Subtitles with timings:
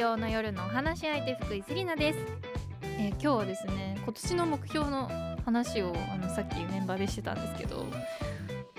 [0.00, 2.18] 曜の夜のお話し相手福井セリナです、
[2.82, 5.10] えー今日はですね今年の目標の
[5.44, 7.84] 話をあのさっきメンバーでしてたんですけど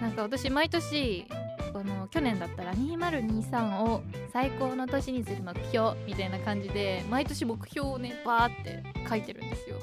[0.00, 1.26] なんか私毎年
[1.74, 4.02] あの去年だったら2023を
[4.32, 9.76] 最高の年にする目標みたいな感じで毎年目標をねバーって書いてるんですよ。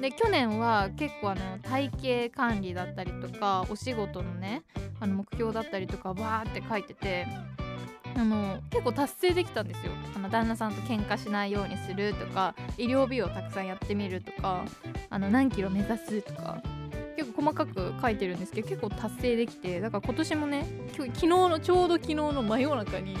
[0.00, 4.62] で去年は結構あの体型管理だったりとかお仕事のね
[5.00, 7.26] あの目標だったりとかバーって書いてて
[8.16, 9.92] あの結構達成できたんですよ。
[10.14, 14.64] あの旦那さんと喧嘩しないようにするとか医療美容たくさんやってみるとか
[15.08, 16.62] あの何キロ目指すとか
[17.16, 23.16] 結構細かく書いてるんですけど結構達成できてだから今年もね昨日のちょうど昨日の真夜中に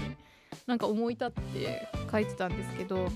[0.66, 3.08] なんか思い立って書いてたんですけど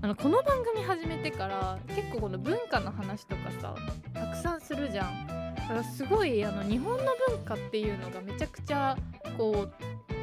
[0.00, 3.74] あのこの番組始めてから結構この文化の話とかさ
[4.14, 5.26] たくさんするじゃん。
[5.56, 8.96] だからすごいあの日本の文化っていうのがめちゃくちゃ
[9.36, 9.72] こう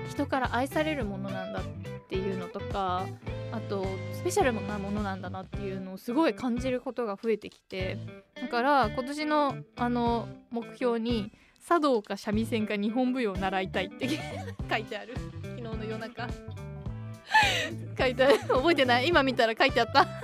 [0.10, 1.64] 人から愛されるものなんだっ
[2.10, 3.06] ていうのとか
[3.52, 7.98] あとスペシャルなものなんだなっていうのをすごい感じることが増えてきて
[8.42, 11.32] だから今年のあの目標に
[11.68, 14.08] 茶道か三味線か日本舞踊を習いたいって
[14.70, 15.16] 書いてある。
[15.42, 16.28] 昨日の夜中。
[17.98, 18.38] 書いてある。
[18.38, 19.08] 覚えてない？
[19.08, 20.06] 今見たら書いてあった。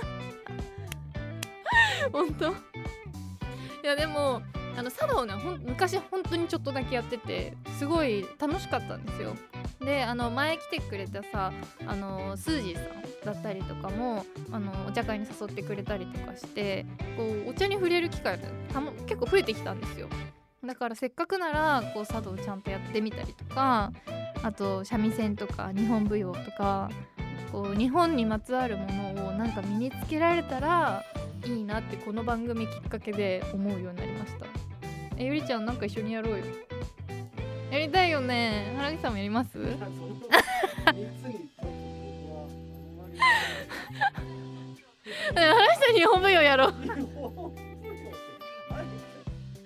[2.12, 2.50] 本当？
[2.50, 2.54] い
[3.82, 4.40] やでも
[4.76, 9.36] あの茶道ねほん昔本当にちょっとだけやっててすごい楽しかったんですよ。
[9.80, 11.52] であの前来てくれたさ
[11.86, 18.48] あのスージーさんだったりとかもあのお茶会に誘ってくれたりとかしてこうお茶に触れる機会が
[19.06, 20.08] 結構増えてきたんですよ。
[20.64, 23.92] だからせっかくならこう茶道ちゃんとやってみたりとか
[24.42, 26.88] あと三味線とか日本舞踊とか
[27.50, 31.04] こう日本にまつわるものをなんか身につけられたら
[31.44, 34.46] いいなってこの番組きっかけで思うようになりました。
[35.16, 36.44] えゆりちゃんなんか一緒にやろうよ。
[37.70, 38.72] やりたいよね。
[38.76, 39.58] 原木さんもやります？
[45.34, 46.74] 原木さん日本舞踊やろう。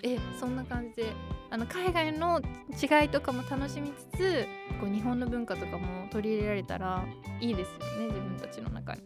[0.03, 1.13] えそんな感じで
[1.51, 2.41] あの海外の
[2.71, 4.47] 違いとかも楽しみつつ
[4.81, 7.05] こう日本の文化とかも取り入れられたら
[7.41, 9.03] いいですよね自分たちの中に。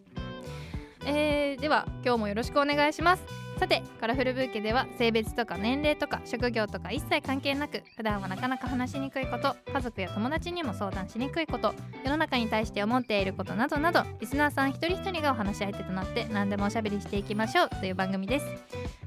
[1.04, 3.22] えーでは今日もよろしくお願いします。
[3.58, 18.46] さてカラフルブーケでは性別とか年齢とか職業とか一切関係なく普段はなかなか話しにくいこと家族や友達にも相談しにくいこと世の中に対して思っていることなどなどリスナーさん一人一人がお話し相手となって何でもおしゃべりしていきましょうという番組です。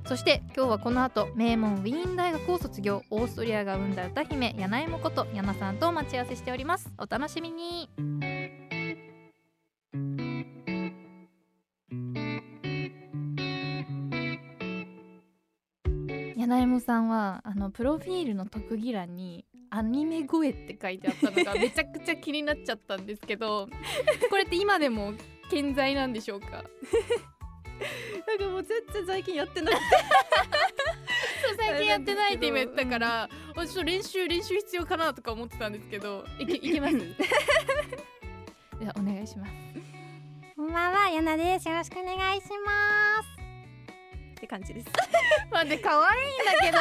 [0.06, 6.92] そして今日はこの後名門ウィーン大学を卒業オーストリアが生んだ歌姫柳井もこと柳さんとお待ち合わせしております。
[7.00, 7.90] お楽しみに。
[16.48, 23.68] 柳もさんはあのプロフィールの特技欄にアニメ声って書いてあったのが めちゃくちゃ気になっちゃったんですけど
[24.30, 25.14] これって今でも
[25.50, 26.64] 健在なんでしょうか？
[28.28, 29.76] なんかもう全然最近やってない
[31.46, 33.30] そう最近やってないって今言ったから、あ
[33.68, 36.98] ちょっと練習練習必要かなとか思ってたんですけどいけいけます？
[36.98, 39.52] ではお願いします。
[40.56, 41.68] こんばんはやなです。
[41.68, 43.30] よろしくお願いします。
[44.32, 44.88] って感じです
[45.52, 46.80] 待って可愛いんだけど。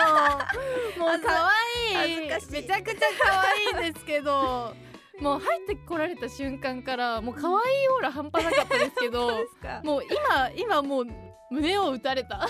[1.00, 2.12] もう可愛い。
[2.14, 2.20] い
[2.50, 3.42] めちゃくちゃ可
[3.76, 4.74] 愛いんですけど。
[5.20, 7.52] もう入ってこられた瞬間からもう可愛
[7.84, 9.30] いオーラ半端なかったですけど
[9.84, 11.06] もう今今もう
[11.50, 12.48] 胸を打たれた。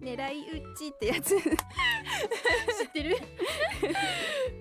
[0.00, 1.38] 狙い撃ちってやつ。
[1.40, 1.52] 知っ
[2.92, 3.16] てる？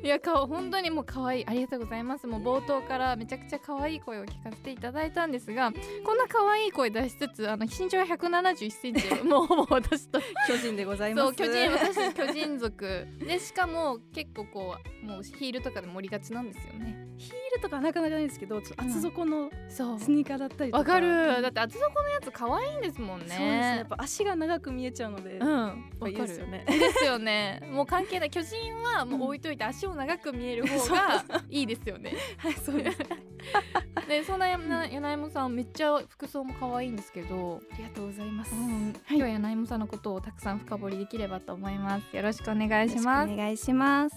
[0.04, 2.26] いやか本当にもう可愛いありがとうございます。
[2.26, 5.72] もう冒頭からめちゃくちゃ可愛い声を聞かせていただいたんですが
[6.04, 9.10] こんな可愛い声出しつつあの身長は171センチ。
[9.10, 11.26] で もうほぼ私と巨人でございます。
[11.26, 13.08] そう巨人私巨人族。
[13.20, 17.08] でしかも結構こうもうヒールとかで盛りがちなんですよね。
[17.18, 20.00] ヒールとかなかなかないですけどちょっと厚底のそう。
[20.00, 20.80] スニーカーだったりとか。
[20.80, 21.42] わかる。
[21.44, 23.28] だって厚底のやつ可愛いんですもんね。
[23.28, 23.78] そうですね。
[23.78, 25.50] やっぱ足が長く見えちゃうので、うん。
[25.50, 26.66] わかるですよね。
[26.68, 27.62] ですよね。
[27.72, 28.32] もう関係ない。
[28.32, 32.14] 巨人はもう置いといて足を長く見える方が いいですよね。
[32.38, 33.00] はいそうです。
[34.08, 42.16] でそんな柳柳芋さんめっちゃ服装も可愛いんですけど、ありがとうございます、うん、今日は柳芋さんのことをたくさん深掘りできればと思います。
[42.16, 43.28] よろしくお願いしよます。
[43.28, 44.16] ろしくお願いします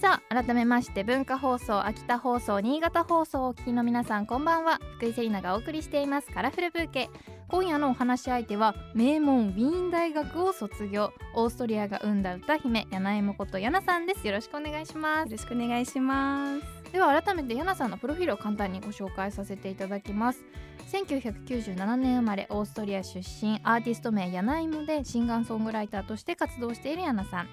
[0.00, 4.80] さあ改めまして文化放送秋田放送新潟放送をお聞きの皆さんこんばんは。
[4.96, 6.28] 福井セリナがお送りしています。
[6.28, 7.10] カラフルブーケ。
[7.48, 11.12] 今夜のお話し相手は名門ウィーン大学を卒業。
[11.34, 14.26] オーストリアが生んだ歌姫柳井もことやなさんです。
[14.26, 15.26] よろしくお願いします。
[15.26, 16.92] よろしくお願いします。
[16.92, 20.42] では改めてヤナさんのプロフィールを簡単にご紹介させていただきます。
[20.90, 27.48] 1997年生まれオーストリア出身アーティスト名ヤナイモでシンガーソングライターとして活動しているヤナさん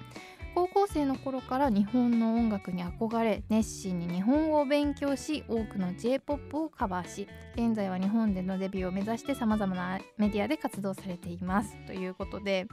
[0.54, 12.66] 高校生の頃から日本の音楽に憧れ熱心に日本語を勉強し多くの j p o p をカバーし現在は日本でのデビューを目指してさまざまなメディアで活動されていますということで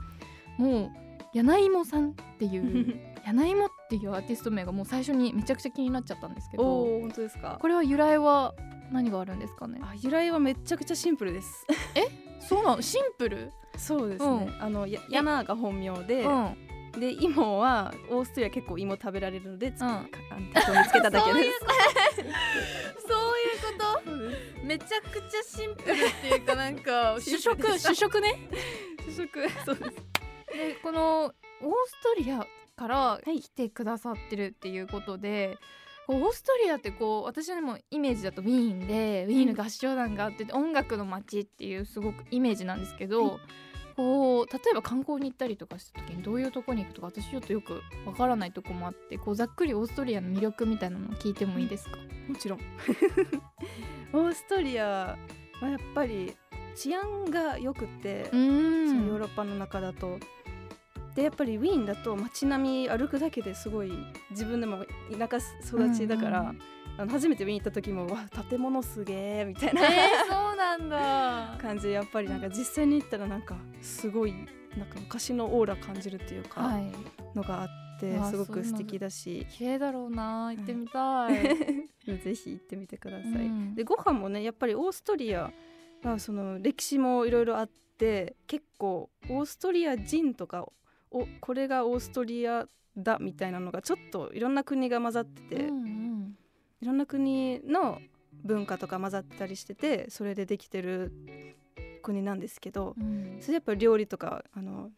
[0.58, 0.92] もう
[1.34, 7.58] 柳芋さんっていう柳芋っていうアーティスト名がもう最初にめちゃくちゃ気になっちゃったんですけど本当ですか？
[7.62, 8.56] これは由来は
[8.92, 9.80] 何があるんですかね？
[9.82, 11.68] あ由来はめちゃくちゃシンプルです。
[12.40, 12.82] そうなの？
[12.82, 13.52] シンプル？
[13.78, 16.58] そうですね、あのやヤナが本名で、うん
[17.00, 19.88] で芋はオーストリア結構芋食べられるのでつ、うん。
[19.88, 20.02] か
[20.32, 21.60] あの適当につけただけです。
[23.08, 23.84] そういうこ
[24.62, 24.66] と？
[24.66, 27.80] めちゃくちゃシンプルっていうかなんか 主食？
[27.80, 28.50] 主食ね？
[29.06, 29.50] 主食。
[29.66, 29.92] そうです。
[29.92, 31.32] でこのオー
[31.88, 32.46] ストリア
[32.76, 33.42] からい。
[33.42, 35.58] 来てくださってるっていうことで、
[36.08, 43.40] こうオーストリアってこう私のもイメージだとウィーンでウィーンの合唱団があって音楽の街っていうすごくイメージなんですけど、はい
[43.96, 51.98] こう例えば観光に行ったりとかした時にどういうとこに行くとか私ちょっとよくわからないとこもあってこうざっくりオーストリアの魅力みたいなのを聞いてもいいですか、
[52.28, 52.60] もちろん。
[54.14, 55.18] オーストリア
[55.62, 56.36] はやっぱり
[56.76, 60.20] 治安が良くて、そのヨーロッパの中だと。
[61.16, 63.94] でやっぱりウィーンだと街並み歩くだけですごい
[64.32, 64.84] 自分でも
[65.18, 66.60] 田舎育ちだから、うんうん
[66.98, 71.58] あの初めてウィーン行った時もわ建物すげえみたいな、えー、そうなんだ。
[71.62, 74.34] 感じでやっぱりなんか実際に行ったらなんかすごい
[74.78, 76.92] なんか昔のオーラ感じるっていうか、はい。
[77.36, 79.46] のがあってすごく素敵だし。
[79.50, 80.48] 綺麗だろうな。
[80.48, 81.44] 行ってみたい、
[82.24, 83.32] ぜひ行ってみてください。
[83.46, 83.76] うん。
[83.76, 85.52] でご飯もねやっぱりオーストリア
[86.02, 90.66] はその歴史もいろいろあって結構オーストリア人とか
[91.12, 96.05] おこれがオーストリアだみたいなのがちょっといろんな国が混ざってて、うんうん
[96.82, 98.00] いろんな国の
[98.44, 101.12] 文化とか混ざってたりしててそれでできてる
[102.04, 103.38] 国なんですけどうん。
[103.42, 104.90] それやっぱり料理とかあの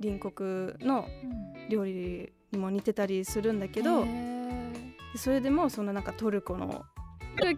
[0.00, 1.68] 隣国のうん。
[1.68, 4.92] 料理にも似てたりするんだけどへー。
[5.16, 6.84] それでもそのなんかトルコの
[7.40, 7.56] 嫌 い